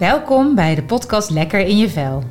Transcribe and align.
Welkom 0.00 0.54
bij 0.54 0.74
de 0.74 0.82
podcast 0.82 1.30
Lekker 1.30 1.60
in 1.60 1.78
je 1.78 1.90
vel. 1.90 2.22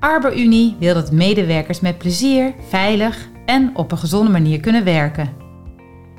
ArborUnie 0.00 0.76
wil 0.78 0.94
dat 0.94 1.12
medewerkers 1.12 1.80
met 1.80 1.98
plezier, 1.98 2.54
veilig 2.68 3.28
en 3.46 3.76
op 3.76 3.92
een 3.92 3.98
gezonde 3.98 4.30
manier 4.30 4.60
kunnen 4.60 4.84
werken. 4.84 5.36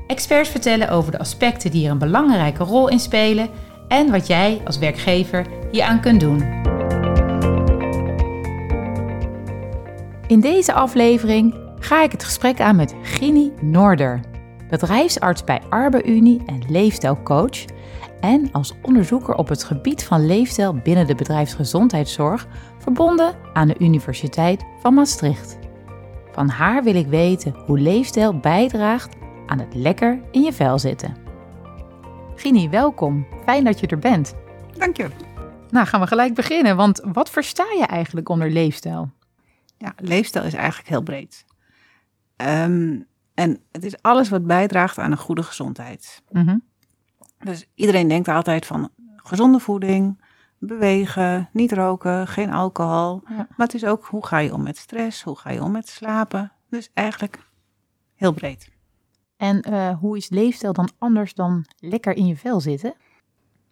Experts 0.08 0.50
vertellen 0.50 0.90
over 0.90 1.12
de 1.12 1.20
aspecten 1.20 1.72
die 1.72 1.86
er 1.86 1.92
een 1.92 1.98
belangrijke 1.98 2.64
rol 2.64 2.90
in 2.90 3.00
spelen 3.00 3.50
en 3.88 4.12
wat 4.12 4.28
jij 4.28 4.62
als 4.66 4.78
werkgever 4.78 5.46
hieraan 5.72 6.02
kunt 6.02 6.20
doen. 6.20 6.44
In 10.28 10.40
deze 10.40 10.74
aflevering 10.74 11.56
ga 11.80 12.04
ik 12.04 12.12
het 12.12 12.24
gesprek 12.24 12.60
aan 12.62 12.76
met 12.76 12.96
Ginny 13.02 13.52
Noorder, 13.62 14.20
bedrijfsarts 14.70 15.44
bij 15.44 15.62
ArborUnie 15.70 16.42
en 16.46 16.64
leefstijlcoach 16.68 17.66
en 18.20 18.52
als 18.52 18.74
onderzoeker 18.82 19.36
op 19.36 19.48
het 19.48 19.64
gebied 19.64 20.04
van 20.04 20.26
leefstijl 20.26 20.74
binnen 20.74 21.08
de 21.08 21.16
bedrijfsgezondheidszorg, 21.16 22.48
verbonden 22.78 23.36
aan 23.54 23.68
de 23.68 23.76
Universiteit 23.80 24.66
van 24.82 24.94
Maastricht. 24.94 25.58
Van 26.32 26.50
haar 26.50 26.84
wil 26.84 26.96
ik 26.96 27.08
weten 27.08 27.56
hoe 27.66 27.80
leefstijl 27.80 28.40
bijdraagt 28.40 29.16
aan 29.46 29.60
het 29.60 29.76
lekker 29.76 30.20
in 30.32 30.42
je 30.42 30.54
vel 30.54 30.80
zitten. 30.80 31.16
Gini, 32.36 32.70
welkom. 32.70 33.28
Fijn 33.44 33.64
dat 33.64 33.80
je 33.80 33.88
er 33.88 34.00
bent. 34.00 34.36
Dank 34.78 34.98
je. 34.98 35.08
Nou, 35.70 35.88
gaan 35.88 36.02
we 36.02 36.08
gelijk 36.08 36.34
beginnen, 36.34 36.76
want 36.76 37.02
wat 37.14 37.30
versta 37.30 37.66
je 37.78 37.86
eigenlijk 37.86 38.30
onder 38.30 38.52
leefstijl? 38.52 39.12
Ja, 39.78 39.94
leefstijl 39.98 40.46
is 40.46 40.54
eigenlijk 40.54 40.90
heel 40.90 41.02
breed. 41.02 41.46
Um, 42.38 43.08
en 43.38 43.60
het 43.72 43.84
is 43.84 44.02
alles 44.02 44.30
wat 44.30 44.46
bijdraagt 44.46 44.98
aan 44.98 45.12
een 45.12 45.18
goede 45.18 45.44
gezondheid. 45.44 46.24
Mm 46.32 46.66
dus 47.40 47.68
iedereen 47.76 48.08
denkt 48.08 48.28
altijd 48.28 48.66
van 48.66 48.90
gezonde 49.16 49.60
voeding, 49.60 50.22
bewegen, 50.58 51.50
niet 51.52 51.72
roken, 51.72 52.28
geen 52.28 52.52
alcohol. 52.52 53.22
Maar 53.28 53.68
het 53.68 53.74
is 53.74 53.86
ook 53.86 54.06
hoe 54.06 54.26
ga 54.26 54.38
je 54.38 54.54
om 54.54 54.64
met 54.64 54.78
stress, 54.78 55.24
hoe 55.24 55.38
ga 55.38 55.50
je 55.50 55.64
om 55.64 55.72
met 55.72 55.88
slapen. 55.88 56.52
Dus 56.70 56.90
eigenlijk 56.94 57.40
heel 58.16 58.34
breed. 58.34 58.70
En 59.38 59.66
uh, 59.70 59.98
hoe 59.98 60.18
is 60.18 60.30
leefstijl 60.30 60.74
dan 60.74 60.90
anders 60.98 61.34
dan 61.34 61.66
lekker 61.80 62.16
in 62.16 62.28
je 62.28 62.38
vel 62.38 62.60
zitten? 62.60 62.94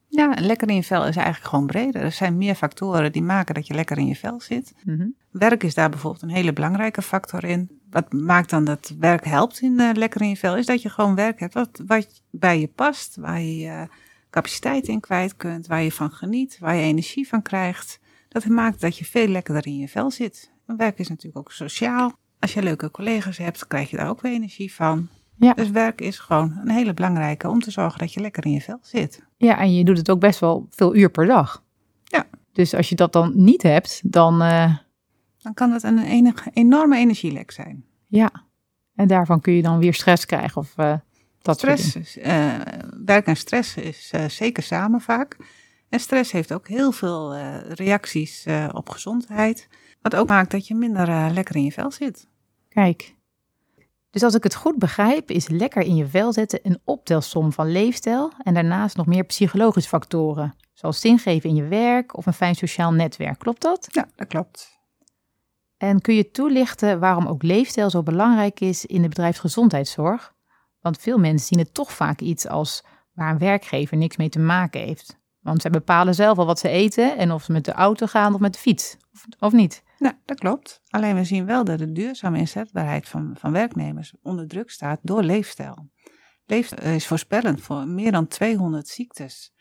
Ja, 0.07 0.33
lekker 0.39 0.69
in 0.69 0.75
je 0.75 0.83
vel 0.83 1.07
is 1.07 1.15
eigenlijk 1.15 1.47
gewoon 1.47 1.67
breder. 1.67 2.01
Er 2.01 2.11
zijn 2.11 2.37
meer 2.37 2.55
factoren 2.55 3.11
die 3.11 3.23
maken 3.23 3.55
dat 3.55 3.67
je 3.67 3.73
lekker 3.73 3.97
in 3.97 4.07
je 4.07 4.15
vel 4.15 4.41
zit. 4.41 4.73
Mm 4.83 5.15
Werk 5.31 5.63
is 5.63 5.73
daar 5.73 5.89
bijvoorbeeld 5.89 6.23
een 6.23 6.29
hele 6.29 6.53
belangrijke 6.53 7.01
factor 7.01 7.43
in. 7.43 7.74
Wat 7.95 8.13
maakt 8.13 8.49
dan 8.49 8.63
dat 8.63 8.93
werk 8.99 9.25
helpt 9.25 9.61
in 9.61 9.79
uh, 9.79 9.89
lekker 9.93 10.21
in 10.21 10.29
je 10.29 10.37
vel, 10.37 10.57
is 10.57 10.65
dat 10.65 10.81
je 10.81 10.89
gewoon 10.89 11.15
werk 11.15 11.39
hebt 11.39 11.53
wat, 11.53 11.81
wat 11.85 12.21
bij 12.29 12.59
je 12.59 12.67
past, 12.67 13.15
waar 13.15 13.41
je 13.41 13.65
uh, 13.65 13.81
capaciteit 14.29 14.87
in 14.87 14.99
kwijt 14.99 15.35
kunt, 15.35 15.67
waar 15.67 15.81
je 15.81 15.91
van 15.91 16.11
geniet, 16.11 16.57
waar 16.59 16.75
je 16.75 16.81
energie 16.81 17.27
van 17.27 17.41
krijgt. 17.41 17.99
Dat 18.29 18.45
maakt 18.45 18.81
dat 18.81 18.97
je 18.97 19.05
veel 19.05 19.27
lekkerder 19.27 19.65
in 19.67 19.77
je 19.77 19.87
vel 19.87 20.11
zit. 20.11 20.51
En 20.67 20.77
werk 20.77 20.99
is 20.99 21.09
natuurlijk 21.09 21.37
ook 21.37 21.51
sociaal. 21.51 22.11
Als 22.39 22.53
je 22.53 22.63
leuke 22.63 22.91
collega's 22.91 23.37
hebt, 23.37 23.67
krijg 23.67 23.89
je 23.89 23.97
daar 23.97 24.09
ook 24.09 24.21
weer 24.21 24.33
energie 24.33 24.73
van. 24.73 25.07
Ja. 25.37 25.53
Dus 25.53 25.69
werk 25.69 26.01
is 26.01 26.19
gewoon 26.19 26.59
een 26.61 26.71
hele 26.71 26.93
belangrijke 26.93 27.49
om 27.49 27.59
te 27.59 27.71
zorgen 27.71 27.99
dat 27.99 28.13
je 28.13 28.19
lekker 28.19 28.45
in 28.45 28.51
je 28.51 28.61
vel 28.61 28.79
zit. 28.81 29.25
Ja, 29.37 29.57
en 29.57 29.75
je 29.75 29.83
doet 29.83 29.97
het 29.97 30.09
ook 30.09 30.19
best 30.19 30.39
wel 30.39 30.67
veel 30.69 30.95
uur 30.95 31.09
per 31.09 31.25
dag. 31.25 31.63
Ja. 32.03 32.25
Dus 32.51 32.73
als 32.73 32.89
je 32.89 32.95
dat 32.95 33.13
dan 33.13 33.31
niet 33.35 33.61
hebt, 33.61 34.01
dan... 34.11 34.41
Uh... 34.41 34.75
Dan 35.45 35.53
kan 35.53 35.69
dat 35.69 35.83
een 35.83 35.99
enige, 35.99 36.49
enorme 36.53 36.97
energielek 36.97 37.51
zijn. 37.51 37.85
Ja, 38.07 38.31
en 38.95 39.07
daarvan 39.07 39.41
kun 39.41 39.53
je 39.53 39.61
dan 39.61 39.79
weer 39.79 39.93
stress 39.93 40.25
krijgen 40.25 40.61
of 40.61 40.73
uh, 40.77 40.93
dat 41.41 41.57
stress, 41.57 41.95
is, 41.95 42.17
uh, 42.17 42.55
werk 43.05 43.25
en 43.25 43.35
stress 43.35 43.75
is 43.75 44.11
zeker 44.27 44.63
samen 44.63 45.01
vaak. 45.01 45.37
En 45.89 45.99
stress 45.99 46.31
heeft 46.31 46.53
ook 46.53 46.67
heel 46.67 46.91
veel 46.91 47.35
reacties 47.57 48.45
op 48.71 48.89
gezondheid. 48.89 49.67
Wat 50.01 50.15
ook 50.15 50.27
maakt 50.27 50.51
dat 50.51 50.67
je 50.67 50.75
minder 50.75 51.31
lekker 51.31 51.55
in 51.55 51.63
je 51.63 51.71
vel 51.71 51.91
zit. 51.91 52.27
Kijk, 52.69 53.15
dus 54.09 54.23
als 54.23 54.35
ik 54.35 54.43
het 54.43 54.55
goed 54.55 54.77
begrijp, 54.77 55.31
is 55.31 55.47
lekker 55.47 55.81
in 55.81 55.95
je 55.95 56.07
vel 56.07 56.33
zetten 56.33 56.59
een 56.63 56.79
optelsom 56.83 57.51
van 57.51 57.71
leefstijl 57.71 58.31
en 58.43 58.53
daarnaast 58.53 58.95
nog 58.95 59.05
meer 59.05 59.23
psychologische 59.23 59.89
factoren, 59.89 60.55
zoals 60.73 60.99
zingeven 60.99 61.49
in 61.49 61.55
je 61.55 61.67
werk 61.67 62.17
of 62.17 62.25
een 62.25 62.33
fijn 62.33 62.55
sociaal 62.55 62.93
netwerk. 62.93 63.39
Klopt 63.39 63.61
dat? 63.61 63.87
Ja, 63.91 64.07
dat 64.15 64.27
klopt. 64.27 64.74
En 65.77 66.01
kun 66.01 66.15
je 66.15 66.31
toelichten 66.31 66.99
waarom 66.99 67.27
ook 67.27 67.43
leefstijl 67.43 67.89
zo 67.89 68.03
belangrijk 68.03 68.59
is 68.59 68.85
in 68.85 69.01
de 69.01 69.07
bedrijfsgezondheidszorg? 69.07 70.33
Want 70.79 70.97
veel 70.97 71.17
mensen 71.17 71.47
zien 71.47 71.59
het 71.59 71.73
toch 71.73 71.93
vaak 71.93 72.19
iets 72.19 72.47
als 72.47 72.83
waar 73.13 73.31
een 73.31 73.37
werkgever 73.37 73.97
niks 73.97 74.17
mee 74.17 74.29
te 74.29 74.39
maken 74.39 74.81
heeft. 74.81 75.19
Want 75.39 75.61
zij 75.61 75.71
bepalen 75.71 76.15
zelf 76.15 76.37
al 76.37 76.45
wat 76.45 76.59
ze 76.59 76.69
eten 76.69 77.17
en 77.17 77.31
of 77.31 77.43
ze 77.43 77.51
met 77.51 77.65
de 77.65 77.71
auto 77.71 78.05
gaan 78.05 78.33
of 78.33 78.39
met 78.39 78.53
de 78.53 78.59
fiets, 78.59 78.97
of, 79.39 79.51
niet. 79.51 79.83
Nou, 79.97 80.15
dat 80.25 80.39
klopt. 80.39 80.81
Alleen 80.89 81.15
we 81.15 81.23
zien 81.23 81.45
wel 81.45 81.63
dat 81.63 81.77
de 81.77 81.91
duurzame 81.91 82.37
inzetbaarheid 82.37 83.07
van, 83.07 83.35
van 83.39 83.51
werknemers 83.51 84.13
onder 84.21 84.47
druk 84.47 84.69
staat 84.69 84.99
door 85.01 85.23
leefstijl. 85.23 85.89
Leefstijl 86.45 86.93
is 86.93 87.07
voorspellend 87.07 87.61
voor 87.61 87.87
meer 87.87 88.11
dan 88.11 88.27
200 88.27 88.87
ziektes. 88.87 89.53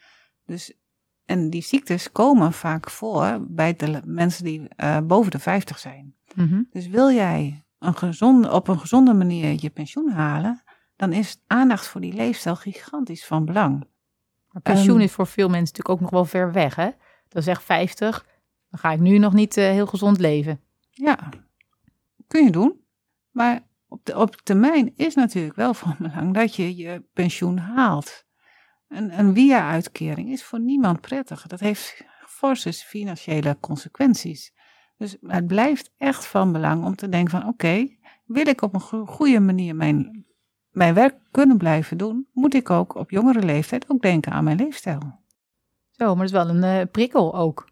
Dus, 0.44 0.74
en 1.24 1.50
die 1.50 1.62
ziektes 1.62 2.12
komen 2.12 2.52
vaak 2.52 2.90
voor 2.90 3.46
bij 3.48 3.76
de 3.76 4.00
mensen 4.04 4.44
die 4.44 4.68
uh, 4.76 4.98
boven 5.00 5.30
de 5.30 5.38
50 5.38 5.78
zijn. 5.78 6.14
Mhm. 6.34 6.62
Dus 6.70 6.86
wil 6.86 7.10
jij 7.10 7.64
een 7.78 7.96
gezonde, 7.96 8.52
op 8.52 8.68
een 8.68 8.78
gezonde 8.78 9.14
manier 9.14 9.56
je 9.60 9.70
pensioen 9.70 10.10
halen, 10.10 10.62
dan 10.96 11.12
is 11.12 11.42
aandacht 11.46 11.86
voor 11.86 12.00
die 12.00 12.12
leefstijl 12.12 12.56
gigantisch 12.56 13.26
van 13.26 13.44
belang. 13.44 13.86
Maar 14.50 14.62
pensioen 14.62 15.00
is 15.00 15.12
voor 15.12 15.26
veel 15.26 15.48
mensen 15.48 15.74
natuurlijk 15.76 15.94
ook 15.94 16.00
nog 16.00 16.10
wel 16.10 16.24
ver 16.24 16.52
weg, 16.52 16.74
hè? 16.74 16.88
Is 17.28 17.46
echt 17.46 17.62
50 17.62 18.24
dan 18.74 18.82
ga 18.82 18.92
ik 18.92 19.00
nu 19.00 19.18
nog 19.18 19.32
niet 19.32 19.56
uh, 19.56 19.64
heel 19.64 19.86
gezond 19.86 20.18
leven. 20.18 20.60
Ja, 20.90 21.28
kun 22.26 22.44
je 22.44 22.50
doen. 22.50 22.80
Maar 23.30 23.66
op, 23.88 24.04
de, 24.04 24.18
op 24.18 24.36
termijn 24.36 24.92
is 24.96 25.14
natuurlijk 25.14 25.56
wel 25.56 25.74
van 25.74 25.96
belang 25.98 26.34
dat 26.34 26.54
je 26.54 26.76
je 26.76 27.02
pensioen 27.12 27.58
haalt. 27.58 28.24
Een, 28.88 29.18
een 29.18 29.34
via-uitkering 29.34 30.30
is 30.30 30.44
voor 30.44 30.60
niemand 30.60 31.00
prettig. 31.00 31.46
Dat 31.46 31.60
heeft 31.60 32.04
forse 32.26 32.72
financiële 32.72 33.56
consequenties. 33.60 34.52
Dus 34.96 35.16
het 35.20 35.46
blijft 35.46 35.92
echt 35.96 36.26
van 36.26 36.52
belang 36.52 36.84
om 36.84 36.96
te 36.96 37.08
denken 37.08 37.40
van 37.40 37.48
oké, 37.48 37.88
wil 38.24 38.46
ik 38.46 38.62
op 38.62 38.74
een 38.74 39.06
goede 39.06 39.40
manier 39.40 39.76
mijn, 39.76 40.26
mijn 40.70 40.94
werk 40.94 41.16
kunnen 41.30 41.58
blijven 41.58 41.96
doen, 41.96 42.28
moet 42.32 42.54
ik 42.54 42.70
ook 42.70 42.94
op 42.94 43.10
jongere 43.10 43.42
leeftijd 43.42 43.90
ook 43.90 44.02
denken 44.02 44.32
aan 44.32 44.44
mijn 44.44 44.56
leefstijl. 44.56 45.22
Zo, 45.90 46.14
maar 46.14 46.26
dat 46.26 46.34
is 46.34 46.44
wel 46.44 46.48
een 46.48 46.80
uh, 46.80 46.90
prikkel 46.90 47.36
ook. 47.36 47.68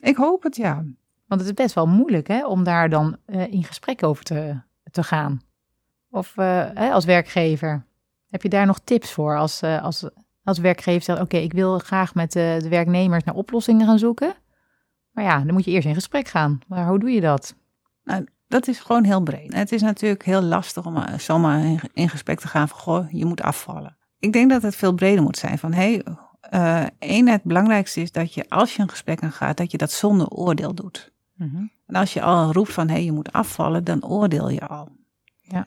Ik 0.00 0.16
hoop 0.16 0.42
het, 0.42 0.56
ja. 0.56 0.84
Want 1.26 1.40
het 1.40 1.50
is 1.50 1.64
best 1.64 1.74
wel 1.74 1.86
moeilijk 1.86 2.28
hè, 2.28 2.46
om 2.46 2.64
daar 2.64 2.88
dan 2.88 3.16
uh, 3.26 3.52
in 3.52 3.64
gesprek 3.64 4.02
over 4.02 4.24
te, 4.24 4.60
te 4.90 5.02
gaan. 5.02 5.40
Of 6.10 6.36
uh, 6.36 6.92
als 6.92 7.04
werkgever, 7.04 7.86
heb 8.28 8.42
je 8.42 8.48
daar 8.48 8.66
nog 8.66 8.78
tips 8.78 9.12
voor 9.12 9.38
als, 9.38 9.62
als, 9.62 10.08
als 10.46 10.58
werkgever 10.58 11.02
zegt, 11.02 11.20
oké, 11.20 11.36
ik 11.36 11.52
wil 11.52 11.78
graag 11.78 12.14
met 12.14 12.32
de 12.32 12.66
werknemers 12.68 13.24
naar 13.24 13.34
oplossingen 13.34 13.86
gaan 13.86 13.98
zoeken. 13.98 14.34
Maar 15.10 15.24
ja, 15.24 15.38
dan 15.38 15.54
moet 15.54 15.64
je 15.64 15.70
eerst 15.70 15.86
in 15.86 15.94
gesprek 15.94 16.28
gaan. 16.28 16.58
Maar 16.66 16.88
hoe 16.88 16.98
doe 16.98 17.10
je 17.10 17.20
dat? 17.20 17.54
Nou, 18.04 18.26
dat 18.48 18.68
is 18.68 18.78
gewoon 18.78 19.04
heel 19.04 19.22
breed. 19.22 19.54
Het 19.54 19.72
is 19.72 19.82
natuurlijk 19.82 20.24
heel 20.24 20.42
lastig 20.42 20.86
om 20.86 21.04
zomaar 21.18 21.64
in, 21.64 21.80
in 21.92 22.08
gesprek 22.08 22.40
te 22.40 22.48
gaan 22.48 22.68
van, 22.68 22.78
goh, 22.78 23.10
je 23.10 23.24
moet 23.24 23.42
afvallen. 23.42 23.96
Ik 24.18 24.32
denk 24.32 24.50
dat 24.50 24.62
het 24.62 24.76
veel 24.76 24.92
breder 24.92 25.22
moet 25.22 25.38
zijn 25.38 25.58
van, 25.58 25.72
hé, 25.72 25.92
hey, 25.92 26.04
uh, 26.50 26.86
één, 26.98 27.28
het 27.28 27.42
belangrijkste 27.42 28.00
is 28.00 28.12
dat 28.12 28.34
je 28.34 28.48
als 28.48 28.76
je 28.76 28.82
een 28.82 28.88
gesprek 28.88 29.22
aan 29.22 29.32
gaat, 29.32 29.56
dat 29.56 29.70
je 29.70 29.76
dat 29.76 29.92
zonder 29.92 30.28
oordeel 30.28 30.74
doet. 30.74 31.12
Mhm. 31.34 31.66
En 31.86 31.94
als 31.94 32.12
je 32.12 32.22
al 32.22 32.52
roept 32.52 32.72
van 32.72 32.88
hé, 32.88 32.94
hey, 32.94 33.04
je 33.04 33.12
moet 33.12 33.32
afvallen, 33.32 33.84
dan 33.84 34.04
oordeel 34.04 34.48
je 34.48 34.66
al. 34.66 34.88
Ja. 35.40 35.64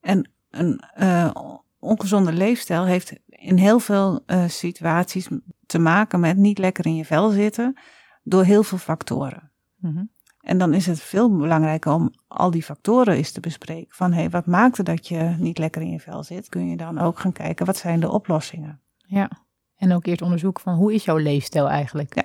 En 0.00 0.30
een 0.50 0.80
uh, 0.98 1.30
ongezonde 1.78 2.32
leefstijl 2.32 2.84
heeft 2.84 3.12
in 3.42 3.56
heel 3.56 3.78
veel 3.78 4.22
uh, 4.26 4.48
situaties 4.48 5.28
te 5.66 5.78
maken 5.78 6.20
met 6.20 6.36
niet 6.36 6.58
lekker 6.58 6.86
in 6.86 6.96
je 6.96 7.04
vel 7.04 7.30
zitten 7.30 7.78
door 8.22 8.44
heel 8.44 8.62
veel 8.62 8.78
factoren. 8.78 9.50
Mhm. 9.76 10.04
En 10.40 10.58
dan 10.58 10.74
is 10.74 10.86
het 10.86 11.00
veel 11.00 11.36
belangrijker 11.36 11.92
om 11.92 12.12
al 12.28 12.50
die 12.50 12.62
factoren 12.62 13.14
eens 13.14 13.32
te 13.32 13.40
bespreken. 13.40 13.94
Van 13.94 14.12
hé, 14.12 14.20
hey, 14.20 14.30
wat 14.30 14.46
maakt 14.46 14.78
er 14.78 14.84
dat 14.84 15.08
je 15.08 15.34
niet 15.38 15.58
lekker 15.58 15.82
in 15.82 15.90
je 15.90 16.00
vel 16.00 16.22
zit? 16.22 16.48
Kun 16.48 16.68
je 16.68 16.76
dan 16.76 16.98
ook 16.98 17.18
gaan 17.18 17.32
kijken, 17.32 17.66
wat 17.66 17.76
zijn 17.76 18.00
de 18.00 18.10
oplossingen? 18.10 18.80
Ja. 18.96 19.30
En 19.76 19.92
ook 19.92 20.06
eerst 20.06 20.22
onderzoeken 20.22 20.62
van 20.62 20.74
hoe 20.74 20.94
is 20.94 21.04
jouw 21.04 21.16
leefstijl 21.16 21.68
eigenlijk? 21.68 22.14
Ja. 22.14 22.24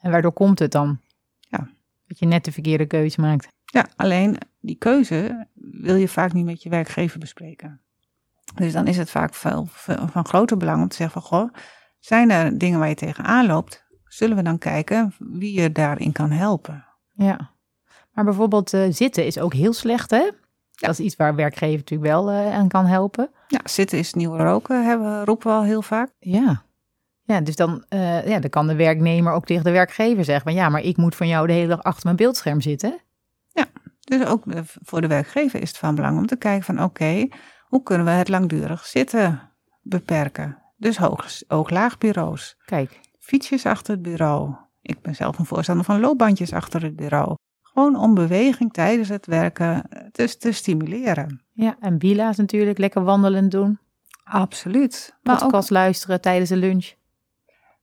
En 0.00 0.10
waardoor 0.10 0.32
komt 0.32 0.58
het 0.58 0.72
dan? 0.72 1.00
Ja. 1.38 1.68
Dat 2.06 2.18
je 2.18 2.26
net 2.26 2.44
de 2.44 2.52
verkeerde 2.52 2.86
keuze 2.86 3.20
maakt. 3.20 3.48
Ja, 3.64 3.88
alleen 3.96 4.38
die 4.60 4.76
keuze 4.76 5.46
wil 5.54 5.96
je 5.96 6.08
vaak 6.08 6.32
niet 6.32 6.44
met 6.44 6.62
je 6.62 6.68
werkgever 6.68 7.18
bespreken. 7.18 7.80
Dus 8.54 8.72
dan 8.72 8.86
is 8.86 8.96
het 8.96 9.10
vaak 9.10 9.34
veel, 9.34 9.68
van 10.10 10.26
groter 10.26 10.56
belang 10.56 10.82
om 10.82 10.88
te 10.88 10.96
zeggen 10.96 11.22
van, 11.22 11.30
goh, 11.30 11.54
zijn 11.98 12.30
er 12.30 12.58
dingen 12.58 12.78
waar 12.78 12.88
je 12.88 12.94
tegenaan 12.94 13.46
loopt? 13.46 13.86
Zullen 14.04 14.36
we 14.36 14.42
dan 14.42 14.58
kijken 14.58 15.14
wie 15.18 15.60
je 15.60 15.72
daarin 15.72 16.12
kan 16.12 16.30
helpen? 16.30 16.84
Ja, 17.14 17.50
maar 18.12 18.24
bijvoorbeeld 18.24 18.72
uh, 18.72 18.86
zitten 18.90 19.26
is 19.26 19.38
ook 19.38 19.52
heel 19.52 19.72
slecht, 19.72 20.10
hè? 20.10 20.30
Dat 20.74 20.90
is 20.90 21.00
iets 21.00 21.16
waar 21.16 21.34
werkgever 21.34 21.76
natuurlijk 21.76 22.10
wel 22.10 22.32
uh, 22.32 22.54
aan 22.54 22.68
kan 22.68 22.86
helpen. 22.86 23.30
Ja, 23.48 23.60
zitten 23.64 23.98
is 23.98 24.14
nieuwe 24.14 24.42
roken, 24.42 24.84
hebben, 24.86 25.24
roepen 25.24 25.46
we 25.46 25.56
al 25.56 25.62
heel 25.62 25.82
vaak. 25.82 26.10
Ja, 26.18 26.62
Ja, 27.22 27.40
dus 27.40 27.56
dan, 27.56 27.84
eh, 27.88 28.26
ja, 28.26 28.38
dan 28.38 28.50
kan 28.50 28.66
de 28.66 28.74
werknemer 28.74 29.32
ook 29.32 29.44
tegen 29.44 29.64
de 29.64 29.70
werkgever 29.70 30.24
zeggen: 30.24 30.44
van, 30.44 30.54
ja, 30.54 30.68
maar 30.68 30.80
ik 30.80 30.96
moet 30.96 31.14
van 31.14 31.28
jou 31.28 31.46
de 31.46 31.52
hele 31.52 31.68
dag 31.68 31.82
achter 31.82 32.04
mijn 32.04 32.16
beeldscherm 32.16 32.60
zitten. 32.60 33.00
Dus 34.08 34.26
ook 34.26 34.46
eh, 34.46 34.60
voor 34.64 35.00
de 35.00 35.06
werkgever 35.06 35.60
is 35.62 35.68
het 35.68 35.78
van 35.78 35.94
belang 35.94 36.18
om 36.18 36.26
te 36.26 36.36
kijken 36.36 36.64
van 36.64 36.82
oké, 36.82 37.28
hoe 37.68 37.82
kunnen 37.82 38.06
we 38.06 38.12
het 38.12 38.28
langdurig 38.28 38.84
zitten 38.86 39.40
beperken? 39.82 40.58
Dus 40.76 40.96
hoog, 40.96 41.26
hoog-laag 41.46 41.98
bureaus, 41.98 42.56
Kijk, 42.64 43.00
fietsjes 43.18 43.66
achter 43.66 43.92
het 43.94 44.02
bureau. 44.02 44.54
Ik 44.82 45.02
ben 45.02 45.14
zelf 45.14 45.38
een 45.38 45.46
voorstander 45.46 45.84
van 45.84 46.00
loopbandjes 46.00 46.52
achter 46.52 46.82
het 46.82 46.96
bureau. 46.96 47.34
Gewoon 47.62 47.96
om 47.96 48.14
beweging 48.14 48.72
tijdens 48.72 49.08
het 49.08 49.26
werken 49.26 49.88
te, 50.12 50.36
te 50.38 50.52
stimuleren. 50.52 51.42
ja, 51.52 51.76
en 51.80 51.98
bila's 51.98 52.36
natuurlijk, 52.36 52.78
lekker 52.78 53.04
wandelend 53.04 53.50
doen. 53.50 53.78
Absoluut. 54.24 55.16
Maar 55.22 55.34
ook, 55.34 55.40
Podcast 55.40 55.70
luisteren 55.70 56.20
tijdens 56.20 56.48
de 56.50 56.56
lunch. 56.56 56.92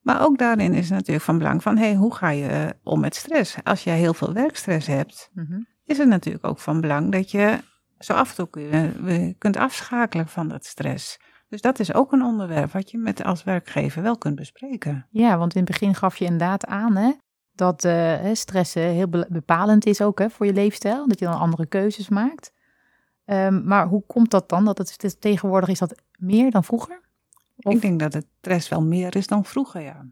maar 0.01 0.21
ook 0.21 0.37
daarin 0.37 0.73
is 0.73 0.89
het 0.89 0.97
natuurlijk 0.97 1.25
van 1.25 1.37
belang 1.37 1.63
van 1.63 1.77
hey, 1.77 1.95
hoe 1.95 2.15
ga 2.15 2.29
je 2.29 2.47
eh, 2.47 2.69
om 2.83 2.99
met 2.99 3.15
stress? 3.15 3.55
Als 3.63 3.83
jij 3.83 3.97
heel 3.97 4.13
veel 4.13 4.33
werkstress 4.33 4.87
hebt, 4.87 5.29
Mhm. 5.33 5.59
is 5.85 5.97
het 5.97 6.07
natuurlijk 6.07 6.45
ook 6.45 6.59
van 6.59 6.81
belang 6.81 7.11
dat 7.11 7.31
je 7.31 7.59
zo 7.99 8.13
af 8.13 8.29
en 8.37 8.47
toe 8.51 9.35
kunt 9.37 9.57
afschakelen 9.57 10.27
van 10.27 10.47
dat 10.47 10.65
stress. 10.65 11.19
Dus 11.47 11.61
dat 11.61 11.79
is 11.79 11.93
ook 11.93 12.11
een 12.11 12.21
onderwerp 12.23 12.71
wat 12.71 12.91
je 12.91 12.97
met 12.97 13.23
als 13.23 13.43
werkgever 13.43 14.01
wel 14.01 14.17
kunt 14.17 14.35
bespreken. 14.35 15.07
Ja, 15.09 15.37
want 15.37 15.55
in 15.55 15.61
het 15.61 15.69
begin 15.71 15.95
gaf 15.95 16.17
je 16.17 16.25
inderdaad 16.25 16.65
aan 16.65 16.95
hè, 16.95 17.11
dat 17.51 17.83
eh, 17.83 17.93
hè, 17.93 18.35
stressen 18.35 18.81
heel 18.81 19.07
be- 19.07 19.27
bepalend 19.29 19.85
is 19.85 20.01
ook 20.01 20.19
hè, 20.19 20.29
voor 20.29 20.45
je 20.45 20.53
leefstijl. 20.53 21.07
Dat 21.07 21.19
je 21.19 21.25
dan 21.25 21.37
andere 21.39 21.65
keuzes 21.65 22.09
maakt. 22.09 22.53
Ehm, 23.25 23.67
maar 23.67 23.87
hoe 23.87 24.05
komt 24.05 24.31
dat 24.31 24.49
dan? 24.49 24.65
Dat 24.65 24.77
het, 24.77 25.21
tegenwoordig 25.21 25.69
is 25.69 25.79
dat 25.79 26.01
meer 26.17 26.51
dan 26.51 26.63
vroeger? 26.63 27.01
Of- 27.57 27.73
Ik 27.73 27.81
denk 27.81 27.99
dat 27.99 28.13
het 28.13 28.27
stress 28.39 28.69
wel 28.69 28.83
meer 28.83 29.15
is 29.15 29.27
dan 29.27 29.45
vroeger, 29.45 29.81
ja. 29.81 30.05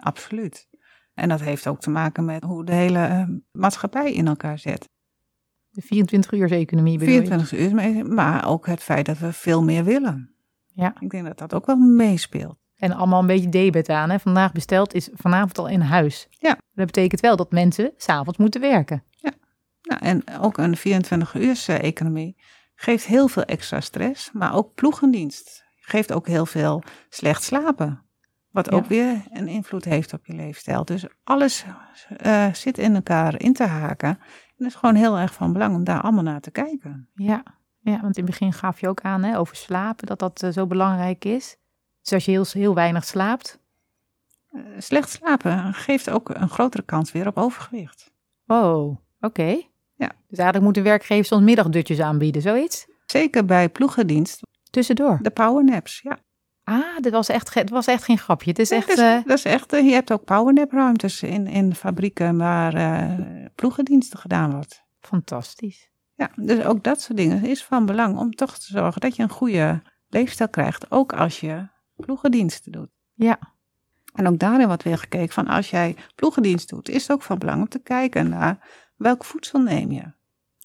Absoluut. 0.00 0.68
En 1.14 1.28
dat 1.28 1.40
heeft 1.40 1.66
ook 1.66 1.80
te 1.80 1.90
maken 1.90 2.24
met 2.24 2.42
hoe 2.42 2.64
de 2.64 2.72
hele 2.74 2.98
eh, 3.06 3.24
maatschappij 3.52 4.12
in 4.12 4.26
elkaar 4.26 4.58
zit. 4.58 4.88
De 5.76 5.82
24-uurs-economie 5.82 6.98
bedoel 6.98 7.14
je? 7.14 7.20
24 7.26 7.58
uur, 7.58 7.74
maar- 7.74 8.06
maar 8.14 8.48
ook 8.48 8.66
het 8.66 8.82
feit 8.82 9.06
dat 9.06 9.18
we 9.18 9.32
veel 9.32 9.62
meer 9.62 9.84
willen. 9.84 10.34
Ja. 10.74 10.94
Ik 11.00 11.10
denk 11.10 11.24
dat 11.26 11.38
dat 11.38 11.54
ook 11.54 11.66
wel 11.66 11.76
meespeelt. 11.76 12.56
En 12.76 12.92
allemaal 12.92 13.20
een 13.20 13.26
beetje 13.26 13.48
debet 13.48 13.88
aan. 13.88 14.10
Hè? 14.10 14.18
Vandaag 14.18 14.52
besteld 14.52 14.94
is 14.94 15.08
vanavond 15.12 15.58
al 15.58 15.68
in 15.68 15.80
huis. 15.80 16.26
Ja. 16.30 16.58
Dat 16.72 16.86
betekent 16.86 17.20
wel 17.20 17.36
dat 17.36 17.50
mensen 17.52 17.92
s'avonds 17.96 18.38
moeten 18.38 18.60
werken. 18.60 19.02
Nou, 19.82 20.00
en 20.04 20.22
ook 20.40 20.58
een 20.58 20.76
24-uurs-economie 20.76 22.36
geeft 22.74 23.06
heel 23.06 23.28
veel 23.28 23.42
extra 23.44 23.80
stress, 23.80 24.30
maar 24.32 24.54
ook 24.54 24.74
ploegendienst 24.74 25.64
geeft 25.80 26.12
ook 26.12 26.26
heel 26.26 26.46
veel 26.46 26.82
slecht 27.08 27.42
slapen. 27.42 28.02
Wat 28.50 28.70
Ja. 28.70 28.76
ook 28.76 28.86
weer 28.86 29.22
een 29.32 29.48
invloed 29.48 29.84
heeft 29.84 30.12
op 30.12 30.26
je 30.26 30.32
leefstijl. 30.32 30.84
Dus 30.84 31.04
alles 31.24 31.64
eh, 32.16 32.52
zit 32.52 32.78
in 32.78 32.94
elkaar 32.94 33.40
in 33.40 33.52
te 33.52 33.64
haken. 33.64 34.18
Het 34.56 34.66
is 34.66 34.74
gewoon 34.74 34.94
heel 34.94 35.18
erg 35.18 35.34
van 35.34 35.52
belang 35.52 35.74
om 35.74 35.84
daar 35.84 36.00
allemaal 36.00 36.22
naar 36.22 36.40
te 36.40 36.50
kijken. 36.50 37.08
Ja, 37.14 37.42
ja 37.80 38.00
want 38.00 38.16
in 38.16 38.24
het 38.24 38.30
begin 38.30 38.52
gaf 38.52 38.80
je 38.80 38.88
ook 38.88 39.00
aan 39.00 39.22
hè, 39.22 39.38
over 39.38 39.56
slapen, 39.56 40.06
dat 40.06 40.18
dat 40.18 40.42
eh, 40.42 40.50
zo 40.50 40.66
belangrijk 40.66 41.24
is. 41.24 41.56
Dus 42.02 42.12
als 42.12 42.24
je 42.24 42.30
heel, 42.30 42.44
heel 42.48 42.74
weinig 42.74 43.04
slaapt. 43.04 43.58
Eh, 44.50 44.60
slecht 44.78 45.10
slapen 45.10 45.74
geeft 45.74 46.10
ook 46.10 46.28
een 46.28 46.48
grotere 46.48 46.82
kans 46.82 47.12
weer 47.12 47.26
op 47.26 47.36
overgewicht. 47.36 48.10
Oh, 48.46 48.96
oké. 49.20 49.62
Ja. 49.94 50.10
Dus 50.28 50.38
eigenlijk 50.38 50.62
moeten 50.64 50.82
werkgevers 50.82 51.28
soms 51.28 51.44
middagdutjes 51.44 52.00
aanbieden, 52.00 52.42
zoiets? 52.42 52.86
Zeker 53.06 53.44
bij 53.44 53.68
ploegendienst, 53.68 54.40
Tussendoor. 54.70 55.18
de 55.22 55.30
powernaps. 55.30 56.00
Ja, 56.02 56.18
Ah, 56.68 56.96
dit 57.00 57.12
was 57.12 57.28
echt, 57.28 57.54
het 57.54 57.70
was 57.70 57.86
echt 57.86 58.04
geen 58.04 58.18
grapje. 58.18 58.50
Het 58.50 58.58
is 58.58 58.70
Nee, 58.70 58.78
echt... 58.78 58.88
dat, 58.88 58.98
is, 58.98 59.04
eh, 59.04 59.24
dat 59.24 59.38
is 59.38 59.44
echt. 59.44 59.72
eh, 59.72 59.84
Je 59.86 59.92
hebt 59.92 60.12
ook 60.12 60.24
powernap-ruimtes 60.24 61.22
in, 61.22 61.46
in 61.46 61.74
fabrieken 61.74 62.36
waar 62.36 62.74
eh, 62.74 63.18
ploegendiensten 63.54 64.18
gedaan 64.18 64.50
wordt. 64.52 64.84
fantastisch. 65.00 65.90
Ja, 66.14 66.30
dus 66.36 66.64
ook 66.64 66.82
dat 66.84 67.00
soort 67.00 67.18
dingen 67.18 67.44
is 67.44 67.64
van 67.64 67.86
belang 67.86 68.18
om 68.18 68.30
toch 68.34 68.58
te 68.58 68.66
zorgen 68.66 69.00
dat 69.00 69.16
je 69.16 69.22
een 69.22 69.28
goede 69.28 69.82
leefstijl 70.08 70.48
krijgt, 70.50 70.90
ook 70.90 71.12
als 71.12 71.40
je 71.40 71.68
ploegendiensten 71.96 72.72
doet. 72.72 72.88
Ja. 73.14 73.38
En 74.14 74.26
ook 74.28 74.38
daarin 74.38 74.66
wordt 74.66 74.82
weer 74.82 74.98
gekeken 74.98 75.32
van 75.34 75.46
als 75.46 75.70
jij 75.70 75.96
ploegendienst 76.14 76.68
doet, 76.68 76.88
is 76.88 77.02
het 77.02 77.12
ook 77.12 77.22
van 77.22 77.38
belang 77.38 77.60
om 77.60 77.68
te 77.68 77.78
kijken 77.82 78.28
naar 78.28 78.68
welk 78.96 79.24
voedsel 79.24 79.60
neem 79.60 79.92
je. 79.92 80.12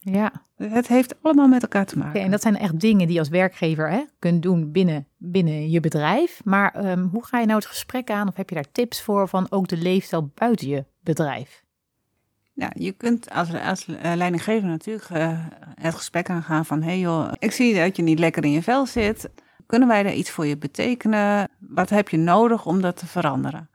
Ja, 0.04 0.32
Het 0.56 0.88
heeft 0.88 1.16
allemaal 1.22 1.48
met 1.48 1.62
elkaar 1.62 1.86
te 1.86 1.98
maken. 1.98 2.22
En 2.22 2.32
dat 2.32 2.42
zijn 2.42 2.58
echt 2.58 2.80
dingen 2.80 3.06
die 3.06 3.14
je 3.14 3.20
als 3.20 3.30
werkgever 3.30 3.90
hè, 3.90 4.04
kunt 4.20 4.42
doen 4.42 4.72
binnen, 4.72 5.08
binnen 5.18 5.70
je 5.70 5.80
bedrijf. 5.80 6.42
Maar 6.44 6.74
ehm, 6.74 7.04
hoe 7.04 7.26
ga 7.26 7.40
je 7.40 7.46
nou 7.46 7.60
het 7.60 7.68
gesprek 7.68 8.10
aan 8.10 8.28
of 8.28 8.36
heb 8.36 8.50
je 8.50 8.56
daar 8.56 8.72
tips 8.72 9.02
voor 9.02 9.28
van 9.28 9.48
ook 9.50 9.68
de 9.68 9.78
leefstijl 9.78 10.32
buiten 10.36 10.68
je 10.68 10.86
bedrijf? 11.00 11.64
Ja, 12.54 12.72
je 12.74 12.92
kunt 12.92 13.30
als, 13.30 13.54
als 13.54 13.86
eh, 13.86 14.12
leidinggever 14.16 14.68
natuurlijk 14.68 15.10
eh, 15.10 15.46
het 15.76 15.96
gesprek 15.96 16.30
aangaan 16.30 16.66
van... 16.66 16.82
hé 16.82 16.88
hey 16.88 17.00
joh, 17.00 17.32
ik 17.40 17.52
zie 17.52 17.76
dat 17.76 17.96
je 17.96 18.04
niet 18.04 18.20
lekker 18.20 18.44
in 18.44 18.52
je 18.52 18.64
vel 18.64 18.86
zit. 18.86 19.30
Kunnen 19.66 19.88
wij 19.88 20.04
daar 20.04 20.14
iets 20.14 20.30
voor 20.30 20.46
je 20.46 20.58
betekenen? 20.58 21.50
Wat 21.60 21.90
heb 21.90 22.10
je 22.10 22.18
nodig 22.18 22.66
om 22.66 22.82
dat 22.82 22.98
te 22.98 23.08
veranderen? 23.08 23.70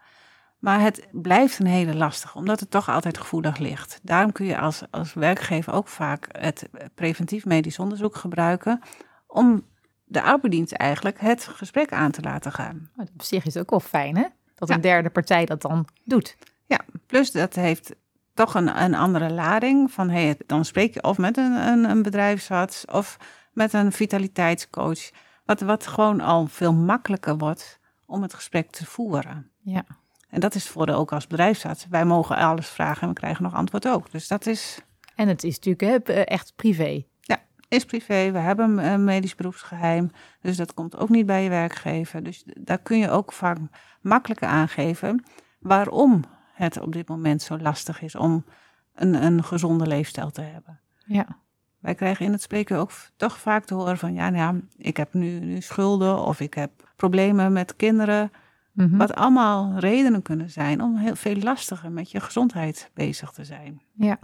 Maar 0.66 0.80
het 0.80 1.06
blijft 1.12 1.58
een 1.58 1.66
hele 1.66 1.94
lastige, 1.94 2.38
omdat 2.38 2.60
het 2.60 2.70
toch 2.70 2.88
altijd 2.88 3.18
gevoelig 3.18 3.58
ligt. 3.58 4.00
Daarom 4.02 4.32
kun 4.32 4.46
je 4.46 4.58
als, 4.58 4.82
als 4.90 5.14
werkgever 5.14 5.72
ook 5.72 5.88
vaak 5.88 6.26
het 6.38 6.68
preventief 6.94 7.44
medisch 7.44 7.78
onderzoek 7.78 8.16
gebruiken... 8.16 8.80
om 9.26 9.66
de 10.04 10.22
arbeidsdienst 10.22 10.72
eigenlijk 10.72 11.20
het 11.20 11.44
gesprek 11.46 11.92
aan 11.92 12.10
te 12.10 12.22
laten 12.22 12.52
gaan. 12.52 12.90
Nou, 12.94 13.08
op 13.14 13.22
zich 13.22 13.44
is 13.44 13.54
het 13.54 13.62
ook 13.62 13.70
wel 13.70 13.80
fijn 13.80 14.16
hè, 14.16 14.24
dat 14.54 14.68
Ja. 14.68 14.74
een 14.74 14.80
derde 14.80 15.10
partij 15.10 15.44
dat 15.44 15.62
dan 15.62 15.86
doet. 16.04 16.36
Ja, 16.64 16.80
plus 17.06 17.30
dat 17.30 17.54
heeft 17.54 17.94
toch 18.34 18.54
een, 18.54 18.82
een 18.82 18.94
andere 18.94 19.30
lading. 19.30 19.90
Van, 19.90 20.10
hey, 20.10 20.36
dan 20.46 20.64
spreek 20.64 20.94
je 20.94 21.02
of 21.02 21.18
met 21.18 21.36
een, 21.36 21.52
een, 21.52 21.84
een 21.84 22.02
bedrijfsarts 22.02 22.84
of 22.84 23.16
met 23.52 23.72
een 23.72 23.92
vitaliteitscoach. 23.92 25.10
Wat, 25.44 25.60
wat 25.60 25.86
gewoon 25.86 26.20
al 26.20 26.46
veel 26.46 26.74
makkelijker 26.74 27.36
wordt 27.38 27.78
om 28.06 28.22
het 28.22 28.34
gesprek 28.34 28.70
te 28.70 28.86
voeren. 28.86 29.50
Ja. 29.62 29.84
En 30.28 30.40
dat 30.40 30.54
is 30.54 30.68
voor 30.68 30.86
de, 30.86 30.92
ook 30.92 31.12
als 31.12 31.26
bedrijfsarts. 31.26 31.86
Wij 31.90 32.04
mogen 32.04 32.36
alles 32.36 32.68
vragen 32.68 33.02
en 33.02 33.08
we 33.08 33.14
krijgen 33.14 33.42
nog 33.42 33.54
antwoord 33.54 33.88
ook. 33.88 34.10
Dus 34.10 34.28
dat 34.28 34.46
is, 34.46 34.80
En 35.14 35.28
het 35.28 35.44
is 35.44 35.58
natuurlijk 35.58 36.08
eh, 36.08 36.22
echt 36.24 36.52
privé. 36.56 37.04
is 37.68 37.84
privé. 37.84 38.30
We 38.30 38.38
hebben 38.38 38.78
een 38.78 39.04
medisch 39.04 39.34
beroepsgeheim. 39.34 40.10
Dus 40.40 40.56
dat 40.56 40.74
komt 40.74 40.96
ook 40.96 41.08
niet 41.08 41.26
bij 41.26 41.42
je 41.42 41.48
werkgever. 41.48 42.22
Dus 42.22 42.44
daar 42.46 42.78
kun 42.78 42.98
je 42.98 43.10
ook 43.10 43.32
vaak 43.32 43.58
makkelijker 44.00 44.48
aangeven 44.48 45.24
waarom 45.58 46.24
het 46.52 46.80
op 46.80 46.92
dit 46.92 47.08
moment 47.08 47.42
zo 47.42 47.58
lastig 47.58 48.02
is 48.02 48.16
om 48.16 48.44
een, 48.94 49.14
een 49.24 49.44
gezonde 49.44 49.86
leefstijl 49.86 50.30
te 50.30 50.40
hebben. 50.40 50.80
Ja. 51.06 51.26
Wij 51.78 51.94
krijgen 51.94 52.26
in 52.26 52.32
het 52.32 52.42
spreken 52.42 52.78
ook 52.78 52.90
toch 53.16 53.38
vaak 53.38 53.64
te 53.64 53.74
horen 53.74 53.98
van 53.98 54.14
ja, 54.14 54.30
nou 54.30 54.54
ja, 54.56 54.60
ik 54.76 54.96
heb 54.96 55.14
nu, 55.14 55.38
nu 55.40 55.60
schulden 55.60 56.18
of 56.18 56.40
ik 56.40 56.54
heb 56.54 56.70
problemen 56.96 57.52
met 57.52 57.76
kinderen. 57.76 58.30
Mhm. 58.76 58.96
Wat 58.96 59.14
allemaal 59.14 59.78
redenen 59.78 60.22
kunnen 60.22 60.50
zijn 60.50 60.82
om 60.82 60.96
heel 60.96 61.16
veel 61.16 61.36
lastiger 61.36 61.92
met 61.92 62.10
je 62.10 62.20
gezondheid 62.20 62.90
bezig 62.94 63.30
te 63.30 63.44
zijn. 63.44 63.82
Ja. 63.92 64.18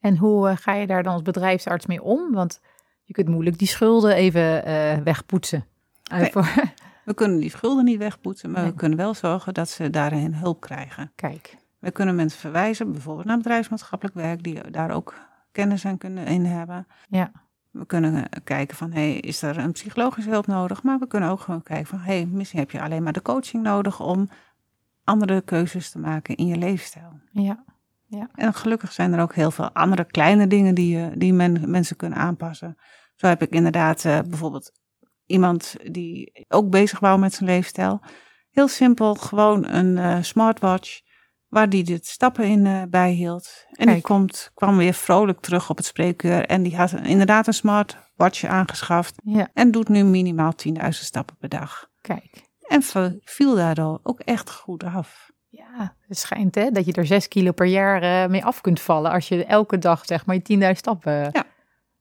En 0.00 0.16
hoe 0.16 0.48
eh, 0.48 0.56
ga 0.56 0.72
je 0.72 0.86
daar 0.86 1.02
dan 1.02 1.12
als 1.12 1.22
bedrijfsarts 1.22 1.86
mee 1.86 2.02
om? 2.02 2.32
Want 2.32 2.60
je 3.04 3.12
kunt 3.12 3.28
moeilijk 3.28 3.58
die 3.58 3.68
schulden 3.68 4.14
even 4.14 4.64
eh, 4.64 4.96
wegpoetsen. 4.98 5.64
Eh, 6.10 6.18
Nee. 6.18 6.32
We 7.04 7.14
kunnen 7.14 7.40
die 7.40 7.50
schulden 7.50 7.84
niet 7.84 7.98
wegpoetsen, 7.98 8.50
maar 8.50 8.62
Nee. 8.62 8.70
we 8.70 8.76
kunnen 8.76 8.98
wel 8.98 9.14
zorgen 9.14 9.54
dat 9.54 9.68
ze 9.68 9.90
daarin 9.90 10.32
hulp 10.34 10.60
krijgen. 10.60 11.12
Kijk. 11.14 11.56
We 11.78 11.90
kunnen 11.90 12.14
mensen 12.14 12.40
verwijzen, 12.40 12.92
bijvoorbeeld 12.92 13.26
naar 13.26 13.36
bedrijfsmaatschappelijk 13.36 14.16
werk, 14.16 14.42
die 14.42 14.70
daar 14.70 14.90
ook 14.90 15.14
kennis 15.52 15.84
aan 15.86 15.98
kunnen 15.98 16.26
in 16.26 16.44
hebben. 16.44 16.86
Ja. 17.08 17.32
We 17.72 17.86
kunnen 17.86 18.14
eh, 18.14 18.40
kijken 18.44 18.76
van, 18.76 18.92
hey, 18.92 19.14
is 19.14 19.42
er 19.42 19.58
een 19.58 19.72
psychologische 19.72 20.30
hulp 20.30 20.46
nodig? 20.46 20.82
Maar 20.82 20.98
we 20.98 21.06
kunnen 21.06 21.30
ook 21.30 21.40
gewoon 21.40 21.62
kijken 21.62 21.86
van, 21.86 21.98
hey, 21.98 22.26
misschien 22.26 22.58
heb 22.58 22.70
je 22.70 22.82
alleen 22.82 23.02
maar 23.02 23.12
de 23.12 23.22
coaching 23.22 23.62
nodig 23.62 24.00
om 24.00 24.28
andere 25.04 25.40
keuzes 25.40 25.90
te 25.90 25.98
maken 25.98 26.36
in 26.36 26.46
je 26.46 26.56
leefstijl. 26.56 27.20
Ja. 27.32 27.64
En 28.34 28.54
gelukkig 28.54 28.92
zijn 28.92 29.12
er 29.12 29.20
ook 29.20 29.34
heel 29.34 29.50
veel 29.50 29.70
andere 29.70 30.04
kleine 30.04 30.46
dingen 30.46 30.74
die, 30.74 30.96
je, 30.96 31.10
die 31.16 31.32
men, 31.32 31.70
mensen 31.70 31.96
kunnen 31.96 32.18
aanpassen. 32.18 32.76
Zo 33.14 33.26
heb 33.26 33.42
ik 33.42 33.50
inderdaad 33.50 34.04
eh, 34.04 34.18
bijvoorbeeld 34.28 34.72
iemand 35.26 35.76
die 35.92 36.46
ook 36.48 36.70
bezig 36.70 36.98
wou 36.98 37.18
met 37.18 37.34
zijn 37.34 37.50
leefstijl. 37.50 38.00
Heel 38.50 38.68
simpel, 38.68 39.14
gewoon 39.14 39.68
een 39.68 39.98
eh, 39.98 40.22
smartwatch 40.22 41.00
waar 41.52 41.68
die 41.68 41.84
de 41.84 41.98
stappen 42.02 42.44
in 42.44 42.66
eh, 42.66 42.82
bijhield. 42.88 43.64
En 43.66 43.86
die 43.86 43.86
Kijk. 43.86 44.02
komt, 44.02 44.50
kwam 44.54 44.76
weer 44.76 44.94
vrolijk 44.94 45.40
terug 45.40 45.70
op 45.70 45.76
het 45.76 45.86
spreekuur. 45.86 46.46
En 46.46 46.62
die 46.62 46.76
had 46.76 46.92
inderdaad 46.92 47.46
een 47.46 47.54
smartwatch 47.54 48.44
aangeschaft. 48.44 49.14
Ja. 49.24 49.48
En 49.54 49.70
doet 49.70 49.88
nu 49.88 50.04
minimaal 50.04 50.52
10.000 50.68 50.88
stappen 50.88 51.36
per 51.36 51.48
dag. 51.48 51.88
Kijk. 52.00 52.50
En 52.68 52.82
viel 53.24 53.54
daardoor 53.54 54.00
ook 54.02 54.20
echt 54.20 54.50
goed 54.50 54.84
af. 54.84 55.30
Ja, 55.48 55.96
het 56.08 56.18
schijnt 56.18 56.54
hè, 56.54 56.70
dat 56.70 56.84
je 56.84 56.92
er 56.92 57.06
zes 57.06 57.28
kilo 57.28 57.52
per 57.52 57.66
jaar 57.66 58.02
eh, 58.02 58.30
mee 58.30 58.44
af 58.44 58.60
kunt 58.60 58.80
vallen 58.80 59.10
als 59.10 59.28
je 59.28 59.44
elke 59.44 59.78
dag 59.78 60.04
zeg 60.04 60.26
maar 60.26 60.36
je 60.42 60.58
10.000 60.60 60.70
stappen. 60.72 61.12
Ja. 61.12 61.44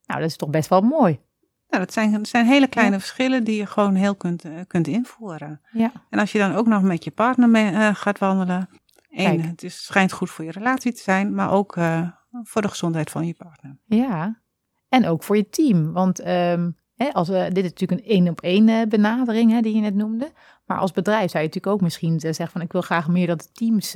Nou, 0.05 0.19
dat 0.19 0.29
is 0.29 0.35
toch 0.35 0.49
best 0.49 0.69
wel 0.69 0.81
mooi. 0.81 1.19
Nou, 1.67 1.83
dat 1.83 1.93
zijn, 1.93 2.11
dat 2.11 2.27
zijn 2.27 2.45
hele 2.45 2.67
kleine 2.67 2.99
verschillen 2.99 3.43
die 3.43 3.57
je 3.57 3.65
gewoon 3.65 3.95
heel 3.95 4.15
kunt, 4.15 4.43
eh, 4.43 4.51
kunt 4.67 4.87
invoeren. 4.87 5.61
Ja. 5.71 5.91
En 6.09 6.19
als 6.19 6.31
je 6.31 6.37
dan 6.37 6.55
ook 6.55 6.67
nog 6.67 6.81
met 6.81 7.03
je 7.03 7.11
partner 7.11 7.49
mee, 7.49 7.71
eh, 7.71 7.95
gaat 7.95 8.19
wandelen. 8.19 8.69
Kijk. 9.11 9.41
het 9.41 9.63
is, 9.63 9.85
schijnt 9.85 10.11
goed 10.11 10.29
voor 10.29 10.45
je 10.45 10.51
relatie 10.51 10.93
te 10.93 11.01
zijn, 11.01 11.35
maar 11.35 11.51
ook 11.51 11.75
eh, 11.75 12.07
voor 12.43 12.61
de 12.61 12.67
gezondheid 12.67 13.09
van 13.09 13.27
je 13.27 13.33
partner. 13.33 13.77
Ja, 13.85 14.41
en 14.89 15.07
ook 15.07 15.23
voor 15.23 15.37
je 15.37 15.49
team. 15.49 15.91
Want 15.93 16.19
ehm, 16.19 16.71
hè, 16.95 17.13
als, 17.13 17.27
we 17.27 17.49
dit 17.53 17.63
is 17.63 17.69
natuurlijk 17.69 18.01
een 18.01 18.07
één-op-één 18.07 18.69
eh, 18.69 18.87
benadering 18.87 19.51
hè, 19.51 19.61
die 19.61 19.75
je 19.75 19.81
net 19.81 19.95
noemde. 19.95 20.31
Maar 20.65 20.77
als 20.77 20.91
bedrijf 20.91 21.31
zou 21.31 21.43
je 21.43 21.49
natuurlijk 21.49 21.75
ook 21.75 21.81
misschien 21.81 22.13
eh, 22.13 22.19
zeggen 22.19 22.49
van... 22.49 22.61
ik 22.61 22.71
wil 22.71 22.81
graag 22.81 23.07
meer 23.07 23.27
dat 23.27 23.41
de 23.41 23.51
teams 23.51 23.95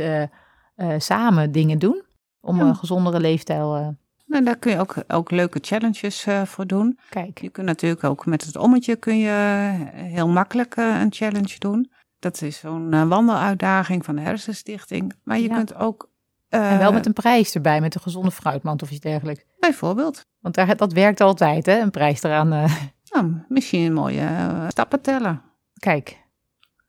samen 0.97 1.51
dingen 1.51 1.79
doen... 1.79 2.03
om 2.39 2.57
Ja. 2.57 2.63
een 2.63 2.75
gezondere 2.75 3.19
leefstijl... 3.19 3.97
Nou, 4.25 4.43
daar 4.43 4.57
kun 4.57 4.71
je 4.71 4.79
ook, 4.79 4.95
ook 5.07 5.31
leuke 5.31 5.59
challenges 5.61 6.25
voor 6.45 6.67
doen. 6.67 6.99
kijk, 7.09 7.41
Je 7.41 7.49
kunt 7.49 7.65
natuurlijk 7.65 8.03
ook 8.03 8.25
met 8.25 8.45
het 8.45 8.55
ommetje 8.55 8.95
kun 8.95 9.17
je 9.17 9.31
heel 9.93 10.27
makkelijk 10.27 10.75
een 10.75 11.13
challenge 11.13 11.59
doen. 11.59 11.91
Dat 12.19 12.41
is 12.41 12.59
zo'n 12.59 12.93
eh, 12.93 13.07
wandeluitdaging 13.07 14.05
van 14.05 14.15
de 14.15 14.21
Hersenstichting. 14.21 15.13
Maar 15.23 15.39
je 15.39 15.47
Ja. 15.47 15.55
kunt 15.55 15.75
ook... 15.75 16.09
eh, 16.49 16.71
en 16.71 16.77
wel 16.79 16.93
met 16.93 17.05
een 17.05 17.13
prijs 17.13 17.55
erbij, 17.55 17.81
met 17.81 17.95
een 17.95 18.01
gezonde 18.01 18.31
fruitmand 18.31 18.81
of 18.81 18.91
iets 18.91 18.99
dergelijks. 18.99 19.43
Bijvoorbeeld. 19.59 20.25
Want 20.39 20.55
daar, 20.55 20.75
dat 20.77 20.93
werkt 20.93 21.21
altijd, 21.21 21.65
hè? 21.65 21.79
Een 21.79 21.91
prijs 21.91 22.23
eraan. 22.23 22.53
eh, 22.53 22.75
Nou, 23.09 23.33
misschien 23.47 23.81
een 23.85 23.93
mooie 23.93 24.21
eh, 24.21 24.65
stappen 24.69 25.01
tellen. 25.01 25.41
kijk, 25.73 26.23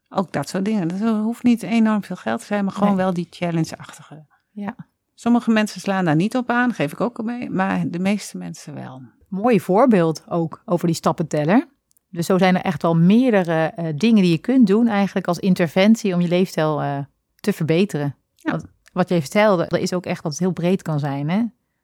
Ook 0.09 0.33
dat 0.33 0.49
soort 0.49 0.65
dingen. 0.65 0.89
Dat 0.89 0.99
hoeft 1.01 1.43
niet 1.43 1.63
enorm 1.63 2.03
veel 2.05 2.17
geld 2.17 2.41
te 2.41 2.47
zijn, 2.47 2.65
maar 2.65 2.73
gewoon 2.73 2.89
Nee. 2.89 2.97
wel 2.97 3.13
die 3.15 3.27
challenge-achtige. 3.31 4.27
ja. 4.51 4.75
Sommige 5.15 5.51
mensen 5.51 5.81
slaan 5.81 6.05
daar 6.05 6.17
niet 6.17 6.37
op 6.37 6.51
aan, 6.51 6.73
geef 6.75 6.93
ik 6.93 7.01
ook 7.01 7.23
mee, 7.23 7.51
maar 7.51 7.85
de 7.89 7.99
meeste 7.99 8.39
mensen 8.39 8.75
wel. 8.75 9.03
Mooi 9.29 9.61
voorbeeld 9.61 10.25
ook 10.29 10.63
over 10.65 10.87
die 10.87 10.97
stappenteller. 10.97 11.69
Dus 12.17 12.27
zo 12.27 12.39
zijn 12.39 12.57
er 12.57 12.63
echt 12.63 12.83
wel 12.83 12.97
meerdere 12.97 13.73
eh, 13.77 13.87
dingen 13.95 14.23
die 14.23 14.31
je 14.31 14.39
kunt 14.39 14.67
doen 14.67 14.89
eigenlijk 14.89 15.27
als 15.27 15.39
interventie 15.39 16.15
om 16.15 16.21
je 16.21 16.29
leefstijl 16.29 16.83
eh, 16.83 16.99
te 17.41 17.53
verbeteren. 17.53 18.17
Ja. 18.35 18.51
Want 18.51 18.65
wat 18.93 19.09
je 19.09 19.21
vertelde, 19.21 19.65
dat 19.69 19.81
is 19.81 19.93
ook 19.93 20.07
echt 20.07 20.23
dat 20.23 20.33
het 20.33 20.41
heel 20.41 20.51
breed 20.51 20.83
kan 20.83 20.99
zijn. 20.99 21.31
Hè? 21.31 21.43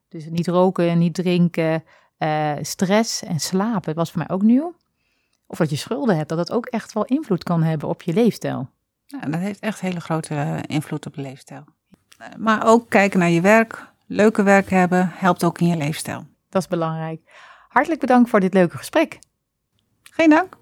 Dus 0.09 0.27
niet 0.31 0.47
roken, 0.47 0.99
niet 0.99 1.15
drinken, 1.15 1.85
eh, 2.17 2.53
stress 2.61 3.23
en 3.23 3.41
slapen. 3.41 3.83
Dat 3.83 3.95
was 3.95 4.11
voor 4.11 4.19
mij 4.19 4.37
ook 4.37 4.43
nieuw. 4.43 4.75
Of 5.47 5.59
dat 5.59 5.71
je 5.71 5.77
schulden 5.77 6.17
hebt, 6.17 6.29
dat 6.29 6.39
dat 6.39 6.53
ook 6.53 6.67
echt 6.67 6.93
wel 6.93 7.05
invloed 7.05 7.43
kan 7.43 7.63
hebben 7.63 7.89
op 7.89 8.03
je 8.03 8.13
leefstijl. 8.13 8.69
Nou, 9.09 9.31
dat 9.31 9.41
heeft 9.41 9.61
echt 9.61 9.81
hele 9.81 10.01
grote 10.01 10.63
invloed 10.67 11.07
op 11.07 11.15
de 11.15 11.23
leefstijl. 11.23 11.65
Maar 12.39 12.67
ook 12.67 12.91
kijken 12.91 13.19
naar 13.19 13.31
je 13.31 13.41
werk, 13.41 13.87
leuke 14.07 14.43
werk 14.43 14.71
hebben, 14.71 15.11
helpt 15.15 15.45
ook 15.45 15.61
in 15.61 15.67
je 15.67 15.77
leefstijl. 15.77 16.27
Dat 16.49 16.63
is 16.63 16.69
belangrijk. 16.69 17.21
Hartelijk 17.69 18.01
bedankt 18.01 18.31
voor 18.31 18.41
dit 18.41 18.55
leuke 18.55 18.77
gesprek. 18.77 19.19
Geen 20.15 20.31
dank. 20.31 20.57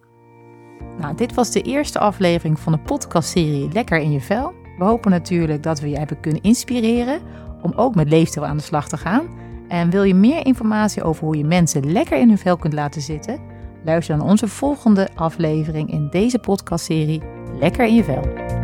Nou, 0.99 1.15
dit 1.15 1.35
was 1.35 1.51
de 1.51 1.63
eerste 1.63 1.99
aflevering 1.99 2.61
van 2.61 2.73
de 2.73 2.79
podcastserie 2.79 3.73
Lekker 3.73 3.99
in 3.99 4.13
je 4.13 4.21
vel. 4.21 4.55
We 4.79 4.85
hopen 4.85 5.11
natuurlijk 5.11 5.63
dat 5.63 5.81
we 5.81 5.89
je 5.89 5.99
hebben 5.99 6.21
kunnen 6.21 6.43
inspireren 6.43 7.21
om 7.63 7.73
ook 7.77 7.95
met 7.95 8.09
leefstijl 8.09 8.47
aan 8.47 8.57
de 8.57 8.63
slag 8.63 8.89
te 8.89 8.97
gaan. 8.97 9.29
En 9.69 9.91
wil 9.91 10.03
je 10.03 10.15
meer 10.15 10.47
informatie 10.47 11.03
over 11.03 11.25
hoe 11.25 11.37
je 11.37 11.45
mensen 11.45 11.93
lekker 11.93 12.19
in 12.19 12.29
hun 12.29 12.39
vel 12.39 12.57
kunt 12.57 12.73
laten 12.73 13.03
zitten? 13.03 13.41
Luister 13.85 14.17
naar 14.17 14.27
onze 14.27 14.49
volgende 14.49 15.09
aflevering 15.15 15.91
in 15.91 16.09
deze 16.11 16.39
podcastserie 16.39 17.23
Lekker 17.59 17.87
in 17.87 17.95
je 17.95 18.05
vel. 18.05 18.60